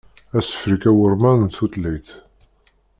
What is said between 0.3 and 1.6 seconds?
Asefrek awurman n